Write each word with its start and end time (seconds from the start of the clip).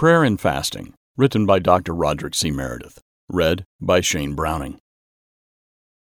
Prayer 0.00 0.24
and 0.24 0.40
Fasting, 0.40 0.94
written 1.18 1.44
by 1.44 1.58
Dr. 1.58 1.92
Roderick 1.92 2.34
C. 2.34 2.50
Meredith, 2.50 3.02
read 3.28 3.66
by 3.82 4.00
Shane 4.00 4.32
Browning. 4.34 4.78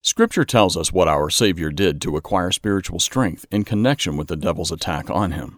Scripture 0.02 0.46
tells 0.46 0.78
us 0.78 0.94
what 0.94 1.10
our 1.10 1.30
Savior 1.30 1.70
did 1.70 2.00
to 2.00 2.16
acquire 2.16 2.50
spiritual 2.52 3.00
strength 3.00 3.46
in 3.52 3.66
connection 3.66 4.16
with 4.16 4.30
the 4.30 4.38
devil's 4.38 4.72
attack 4.72 5.10
on 5.10 5.34
him. 5.34 5.58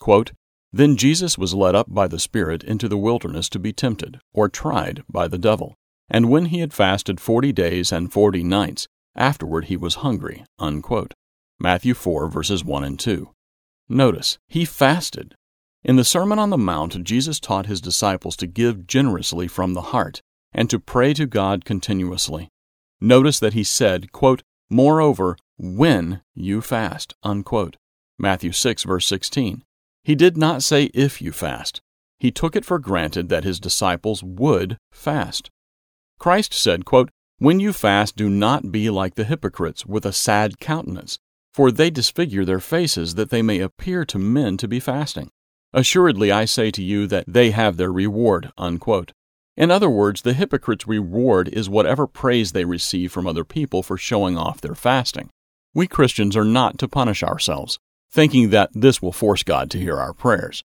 Quote, 0.00 0.32
then 0.72 0.96
Jesus 0.96 1.36
was 1.36 1.52
led 1.52 1.74
up 1.74 1.92
by 1.92 2.08
the 2.08 2.18
Spirit 2.18 2.64
into 2.64 2.88
the 2.88 2.96
wilderness 2.96 3.46
to 3.50 3.58
be 3.58 3.74
tempted, 3.74 4.20
or 4.32 4.48
tried, 4.48 5.02
by 5.06 5.28
the 5.28 5.36
devil. 5.36 5.74
And 6.08 6.30
when 6.30 6.46
he 6.46 6.60
had 6.60 6.72
fasted 6.72 7.20
forty 7.20 7.52
days 7.52 7.92
and 7.92 8.10
forty 8.10 8.42
nights, 8.42 8.88
afterward 9.14 9.66
he 9.66 9.76
was 9.76 9.96
hungry. 9.96 10.46
Unquote. 10.58 11.12
Matthew 11.60 11.92
4, 11.92 12.30
verses 12.30 12.64
1 12.64 12.84
and 12.84 12.98
2. 12.98 13.28
Notice, 13.90 14.38
he 14.48 14.64
fasted. 14.64 15.34
In 15.86 15.94
the 15.94 16.04
Sermon 16.04 16.40
on 16.40 16.50
the 16.50 16.58
Mount, 16.58 17.04
Jesus 17.04 17.38
taught 17.38 17.66
his 17.66 17.80
disciples 17.80 18.34
to 18.38 18.48
give 18.48 18.88
generously 18.88 19.46
from 19.46 19.74
the 19.74 19.92
heart 19.92 20.20
and 20.52 20.68
to 20.68 20.80
pray 20.80 21.14
to 21.14 21.26
God 21.26 21.64
continuously. 21.64 22.48
Notice 23.00 23.38
that 23.38 23.52
he 23.52 23.62
said, 23.62 24.10
quote, 24.10 24.42
Moreover, 24.68 25.36
when 25.56 26.22
you 26.34 26.60
fast. 26.60 27.14
Unquote. 27.22 27.76
Matthew 28.18 28.50
6, 28.50 28.82
verse 28.82 29.06
16. 29.06 29.62
He 30.02 30.16
did 30.16 30.36
not 30.36 30.64
say 30.64 30.86
if 30.86 31.22
you 31.22 31.30
fast. 31.30 31.80
He 32.18 32.32
took 32.32 32.56
it 32.56 32.64
for 32.64 32.80
granted 32.80 33.28
that 33.28 33.44
his 33.44 33.60
disciples 33.60 34.24
would 34.24 34.78
fast. 34.90 35.50
Christ 36.18 36.52
said, 36.52 36.84
quote, 36.84 37.10
When 37.38 37.60
you 37.60 37.72
fast, 37.72 38.16
do 38.16 38.28
not 38.28 38.72
be 38.72 38.90
like 38.90 39.14
the 39.14 39.22
hypocrites 39.22 39.86
with 39.86 40.04
a 40.04 40.12
sad 40.12 40.58
countenance, 40.58 41.20
for 41.54 41.70
they 41.70 41.90
disfigure 41.90 42.44
their 42.44 42.58
faces 42.58 43.14
that 43.14 43.30
they 43.30 43.40
may 43.40 43.60
appear 43.60 44.04
to 44.06 44.18
men 44.18 44.56
to 44.56 44.66
be 44.66 44.80
fasting. 44.80 45.30
Assuredly, 45.76 46.32
I 46.32 46.44
say 46.46 46.72
to 46.72 46.82
you 46.82 47.06
that 47.06 47.26
they 47.28 47.52
have 47.52 47.76
their 47.76 47.92
reward. 47.92 48.50
Unquote. 48.58 49.12
In 49.56 49.70
other 49.70 49.88
words, 49.88 50.22
the 50.22 50.32
hypocrite's 50.32 50.88
reward 50.88 51.48
is 51.48 51.70
whatever 51.70 52.08
praise 52.08 52.50
they 52.50 52.64
receive 52.64 53.12
from 53.12 53.28
other 53.28 53.44
people 53.44 53.84
for 53.84 53.96
showing 53.96 54.36
off 54.36 54.60
their 54.60 54.74
fasting. 54.74 55.30
We 55.72 55.86
Christians 55.86 56.36
are 56.36 56.44
not 56.44 56.78
to 56.78 56.88
punish 56.88 57.22
ourselves 57.22 57.78
thinking 58.16 58.48
that 58.50 58.70
this 58.72 59.02
will 59.02 59.12
force 59.12 59.42
God 59.42 59.70
to 59.70 59.78
hear 59.78 59.98
our 59.98 60.14
prayers. 60.14 60.64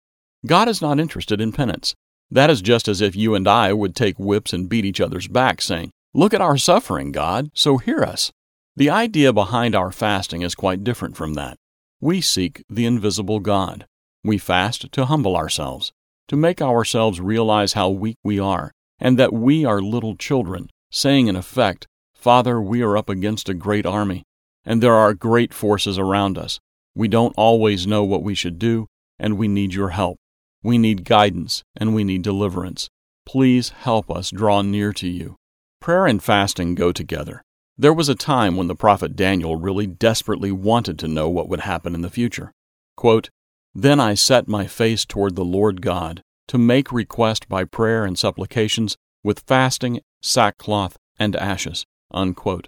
God 0.46 0.68
is 0.68 0.82
not 0.82 1.00
interested 1.00 1.42
in 1.42 1.52
penance. 1.52 1.94
That 2.32 2.50
is 2.50 2.62
just 2.62 2.88
as 2.88 3.02
if 3.02 3.16
you 3.16 3.36
and 3.36 3.48
I 3.48 3.72
would 3.72 3.96
take 3.96 4.18
whips 4.18 4.52
and 4.52 4.68
beat 4.68 4.84
each 4.84 5.00
other's 5.00 5.28
back, 5.28 5.62
saying, 5.62 5.92
Look 6.14 6.34
at 6.34 6.42
our 6.42 6.58
suffering, 6.58 7.12
God, 7.12 7.52
so 7.54 7.78
hear 7.78 8.02
us. 8.02 8.32
The 8.76 8.90
idea 8.90 9.32
behind 9.32 9.76
our 9.76 9.92
fasting 9.92 10.42
is 10.42 10.56
quite 10.56 10.84
different 10.84 11.16
from 11.16 11.36
that. 11.36 11.58
We 12.02 12.20
seek 12.20 12.64
the 12.70 12.86
invisible 12.86 13.40
God. 13.40 13.86
We 14.26 14.40
fast 14.40 14.92
to 14.92 15.06
humble 15.06 15.38
ourselves, 15.38 15.94
to 16.30 16.36
make 16.36 16.62
ourselves 16.62 17.22
realize 17.22 17.74
how 17.74 17.90
weak 17.90 18.18
we 18.24 18.40
are, 18.40 18.72
and 19.00 19.20
that 19.20 19.32
we 19.32 19.64
are 19.64 19.82
little 19.82 20.16
children, 20.16 20.70
saying 20.90 21.28
in 21.28 21.36
effect, 21.36 21.86
Father, 22.14 22.60
we 22.60 22.82
are 22.82 22.98
up 22.98 23.08
against 23.08 23.50
a 23.50 23.54
great 23.54 23.86
army, 23.86 24.24
and 24.66 24.82
there 24.82 24.96
are 24.96 25.14
great 25.14 25.54
forces 25.54 26.00
around 26.00 26.40
us, 26.40 26.60
we 26.98 27.10
don't 27.10 27.34
always 27.36 27.86
know 27.86 28.06
what 28.06 28.24
we 28.24 28.34
should 28.34 28.58
do, 28.58 28.88
and 29.20 29.38
we 29.38 29.50
need 29.50 29.74
your 29.74 29.90
help. 29.90 30.18
We 30.64 30.78
need 30.78 31.04
guidance, 31.04 31.62
and 31.76 31.94
we 31.94 32.06
need 32.06 32.22
deliverance. 32.22 32.88
Please 33.26 33.70
help 33.70 34.10
us 34.10 34.32
draw 34.32 34.62
near 34.62 34.94
to 34.94 35.08
you. 35.08 35.36
Prayer 35.82 36.06
and 36.06 36.24
fasting 36.24 36.74
go 36.74 36.94
together. 36.94 37.42
There 37.78 37.94
was 37.94 38.08
a 38.08 38.16
time 38.16 38.56
when 38.56 38.68
the 38.68 38.76
prophet 38.76 39.18
Daniel 39.18 39.58
really 39.58 39.86
desperately 39.86 40.54
wanted 40.54 40.98
to 41.00 41.10
know 41.10 41.30
what 41.30 41.50
would 41.50 41.62
happen 41.62 41.94
in 41.94 42.02
the 42.02 42.10
future. 42.10 42.54
Quote, 42.96 43.30
then 43.76 44.00
I 44.00 44.14
set 44.14 44.48
my 44.48 44.68
face 44.68 45.04
toward 45.04 45.36
the 45.36 45.44
Lord 45.44 45.82
God 45.82 46.22
to 46.48 46.58
make 46.58 46.94
request 46.94 47.50
by 47.50 47.66
prayer 47.66 48.06
and 48.06 48.18
supplications 48.18 48.96
with 49.22 49.44
fasting, 49.46 50.00
sackcloth, 50.22 50.98
and 51.20 51.36
ashes. 51.36 51.86
Unquote. 52.12 52.68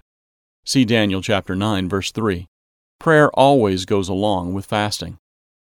See 0.66 0.84
Daniel 0.84 1.22
chapter 1.22 1.56
9 1.56 1.88
verse 1.88 2.12
3. 2.12 2.46
Prayer 3.00 3.30
always 3.30 3.86
goes 3.86 4.08
along 4.08 4.52
with 4.52 4.66
fasting. 4.66 5.16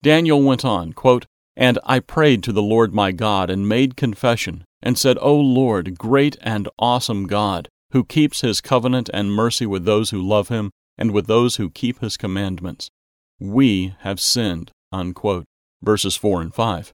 Daniel 0.02 0.42
went 0.42 0.64
on, 0.64 0.94
quote, 0.94 1.26
And 1.58 1.80
I 1.84 2.00
prayed 2.00 2.42
to 2.44 2.54
the 2.54 2.62
Lord 2.62 2.94
my 2.94 3.12
God 3.12 3.50
and 3.50 3.68
made 3.68 3.98
confession, 3.98 4.64
and 4.82 4.98
said, 4.98 5.18
O 5.20 5.36
Lord, 5.36 5.98
great 5.98 6.38
and 6.42 6.70
awesome 6.80 7.28
God, 7.28 7.68
who 7.92 8.06
keeps 8.06 8.42
his 8.42 8.62
covenant 8.62 9.10
and 9.14 9.34
mercy 9.34 9.66
with 9.66 9.84
those 9.84 10.12
who 10.12 10.22
love 10.22 10.48
him 10.48 10.72
and 10.98 11.12
with 11.12 11.28
those 11.28 11.56
who 11.56 11.70
keep 11.70 12.00
his 12.00 12.16
commandments. 12.16 12.90
We 13.40 13.96
have 14.00 14.20
sinned. 14.20 14.72
Unquote. 14.96 15.46
Verses 15.82 16.16
4 16.16 16.42
and 16.42 16.54
5. 16.54 16.94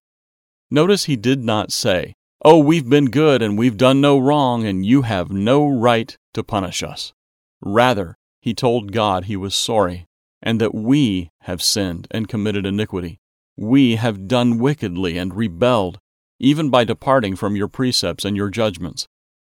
Notice 0.70 1.06
he 1.06 1.16
did 1.16 1.44
not 1.44 1.72
say, 1.72 2.14
Oh, 2.44 2.58
we've 2.58 2.90
been 2.90 3.12
good 3.12 3.42
and 3.42 3.58
we've 3.58 3.78
done 3.78 4.02
no 4.02 4.18
wrong, 4.18 4.66
and 4.66 4.86
you 4.86 5.04
have 5.04 5.30
no 5.32 5.68
right 5.68 6.18
to 6.34 6.44
punish 6.44 6.82
us. 6.82 7.14
Rather, 7.62 8.16
he 8.42 8.54
told 8.56 8.92
God 8.92 9.26
he 9.26 9.36
was 9.36 9.54
sorry 9.54 10.08
and 10.42 10.60
that 10.60 10.74
we 10.74 11.30
have 11.42 11.62
sinned 11.62 12.08
and 12.10 12.28
committed 12.28 12.66
iniquity. 12.66 13.20
We 13.56 13.98
have 13.98 14.28
done 14.28 14.58
wickedly 14.58 15.18
and 15.18 15.36
rebelled, 15.36 16.00
even 16.40 16.72
by 16.72 16.84
departing 16.84 17.36
from 17.36 17.56
your 17.56 17.68
precepts 17.68 18.26
and 18.26 18.36
your 18.36 18.50
judgments. 18.50 19.06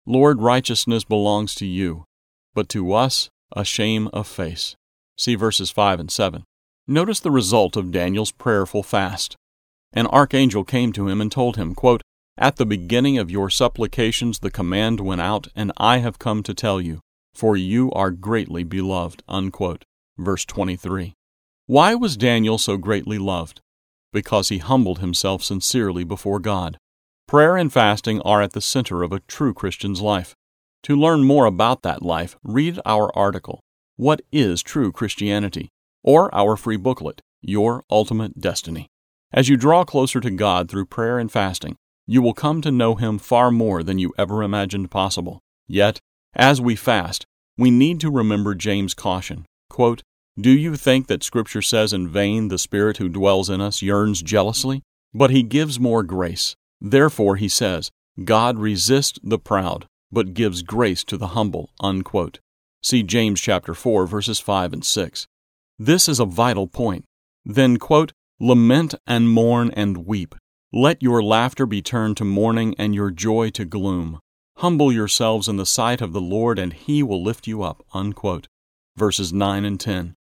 Lord, 0.07 0.41
righteousness 0.41 1.05
belongs 1.05 1.55
to 1.57 1.67
you, 1.67 2.05
but 2.55 2.71
to 2.71 2.95
us 2.95 3.29
a 3.55 3.65
shame 3.65 4.09
of 4.15 4.27
face. 4.27 4.77
See 5.19 5.35
verses 5.35 5.71
5 5.71 6.01
and 6.01 6.11
7. 6.11 6.45
Notice 6.91 7.21
the 7.21 7.31
result 7.31 7.77
of 7.77 7.93
Daniel's 7.93 8.33
prayerful 8.33 8.83
fast. 8.83 9.37
An 9.93 10.07
archangel 10.07 10.65
came 10.65 10.91
to 10.95 11.07
him 11.09 11.21
and 11.21 11.31
told 11.31 11.57
him, 11.57 11.75
quote, 11.75 12.01
At 12.39 12.57
the 12.57 12.65
beginning 12.65 13.19
of 13.19 13.31
your 13.31 13.51
supplications 13.51 14.39
the 14.39 14.51
command 14.51 15.01
went 15.01 15.21
out, 15.21 15.49
and 15.55 15.71
I 15.77 15.99
have 15.99 16.19
come 16.19 16.43
to 16.45 16.55
tell 16.55 16.81
you, 16.81 17.01
for 17.35 17.59
you 17.59 17.93
are 17.93 18.11
greatly 18.11 18.65
beloved. 18.65 19.23
Unquote 19.29 19.85
verse 20.17 20.47
23. 20.47 21.15
Why 21.67 21.95
was 21.95 22.17
Daniel 22.17 22.57
so 22.57 22.79
greatly 22.79 23.19
loved? 23.19 23.61
Because 24.13 24.49
he 24.49 24.59
humbled 24.59 24.99
himself 24.99 25.45
sincerely 25.45 26.05
before 26.05 26.41
God. 26.41 26.79
Prayer 27.27 27.57
and 27.57 27.71
fasting 27.71 28.23
are 28.23 28.41
at 28.41 28.53
the 28.53 28.63
center 28.63 29.03
of 29.03 29.13
a 29.13 29.21
true 29.21 29.53
Christian's 29.53 30.01
life. 30.01 30.35
To 30.85 30.97
learn 30.97 31.25
more 31.25 31.45
about 31.45 31.83
that 31.83 32.03
life, 32.03 32.37
read 32.43 32.81
our 32.87 33.15
article, 33.15 33.61
What 33.97 34.23
is 34.33 34.63
True 34.63 34.91
Christianity? 34.91 35.69
Or 36.09 36.35
our 36.35 36.57
free 36.57 36.79
booklet, 36.79 37.21
Your 37.43 37.85
Ultimate 37.91 38.41
Destiny. 38.41 38.89
As 39.31 39.51
you 39.51 39.59
draw 39.59 39.85
closer 39.85 40.21
to 40.21 40.31
God 40.31 40.71
through 40.71 40.87
prayer 40.87 41.19
and 41.19 41.31
fasting, 41.31 41.77
you 42.07 42.23
will 42.23 42.33
come 42.33 42.63
to 42.63 42.71
know 42.71 42.95
Him 42.95 43.19
far 43.19 43.51
more 43.51 43.83
than 43.83 43.99
you 43.99 44.15
ever 44.17 44.43
imagined 44.43 44.91
possible. 44.91 45.39
Yet, 45.67 46.01
as 46.35 46.63
we 46.63 46.77
fast, 46.77 47.27
we 47.59 47.71
need 47.71 48.01
to 48.01 48.11
remember 48.11 48.55
James' 48.55 48.95
caution 48.95 49.45
quote, 49.69 50.03
do 50.41 50.51
you 50.51 50.77
think 50.77 51.09
that 51.09 51.23
Scripture 51.23 51.61
says 51.61 51.93
in 51.93 52.09
vain 52.09 52.49
the 52.49 52.57
Spirit 52.57 52.97
who 52.97 53.11
dwells 53.11 53.51
in 53.51 53.61
us 53.61 53.83
yearns 53.83 54.23
jealously? 54.23 54.81
But 55.13 55.29
he 55.31 55.43
gives 55.43 55.79
more 55.79 56.03
grace. 56.03 56.57
Therefore, 56.81 57.37
he 57.37 57.51
says, 57.51 57.91
God 58.25 58.57
resists 58.57 59.19
the 59.23 59.39
proud, 59.39 59.85
but 60.11 60.33
gives 60.33 60.63
grace 60.63 61.05
to 61.05 61.19
the 61.19 61.29
humble. 61.29 61.69
Unquote. 61.81 62.39
See 62.83 63.03
James 63.03 63.43
chapter 63.43 63.75
4, 63.75 64.07
verses 64.07 64.41
5 64.41 64.73
and 64.73 64.85
6. 64.85 65.27
This 65.79 66.09
is 66.09 66.19
a 66.19 66.25
vital 66.25 66.67
point. 66.67 67.05
Then, 67.45 67.77
quote, 67.77 68.13
Lament 68.41 68.95
and 69.07 69.31
mourn 69.31 69.71
and 69.71 70.07
weep. 70.07 70.35
Let 70.73 71.03
your 71.03 71.23
laughter 71.23 71.67
be 71.67 71.83
turned 71.83 72.17
to 72.17 72.25
mourning 72.25 72.75
and 72.79 72.95
your 72.95 73.11
joy 73.11 73.51
to 73.51 73.65
gloom. 73.65 74.19
Humble 74.57 74.93
yourselves 74.93 75.47
in 75.47 75.57
the 75.57 75.65
sight 75.65 76.01
of 76.01 76.13
the 76.13 76.21
Lord, 76.21 76.59
and 76.59 76.73
he 76.73 77.03
will 77.03 77.23
lift 77.23 77.47
you 77.47 77.63
up. 77.63 77.85
Unquote. 77.95 78.49
Verses 78.97 79.33
9 79.33 79.65
and 79.65 79.79
10. 79.79 80.15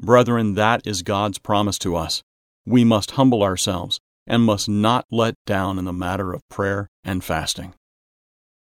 Brethren, 0.00 0.54
that 0.54 0.86
is 0.86 1.02
God's 1.02 1.38
promise 1.38 1.78
to 1.80 1.94
us. 1.94 2.22
We 2.64 2.82
must 2.82 3.12
humble 3.12 3.42
ourselves 3.42 4.00
and 4.26 4.42
must 4.42 4.68
not 4.68 5.04
let 5.10 5.34
down 5.44 5.78
in 5.78 5.84
the 5.84 5.92
matter 5.92 6.32
of 6.32 6.48
prayer 6.48 6.88
and 7.04 7.22
fasting. 7.22 7.74